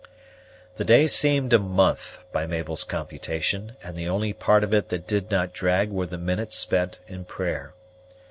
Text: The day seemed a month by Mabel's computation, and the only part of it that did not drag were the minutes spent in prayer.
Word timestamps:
The 0.77 0.83
day 0.83 1.05
seemed 1.05 1.53
a 1.53 1.59
month 1.59 2.17
by 2.31 2.47
Mabel's 2.47 2.83
computation, 2.83 3.75
and 3.83 3.95
the 3.95 4.09
only 4.09 4.33
part 4.33 4.63
of 4.63 4.73
it 4.73 4.89
that 4.89 5.05
did 5.05 5.29
not 5.29 5.53
drag 5.53 5.91
were 5.91 6.07
the 6.07 6.17
minutes 6.17 6.57
spent 6.57 6.97
in 7.07 7.23
prayer. 7.23 7.75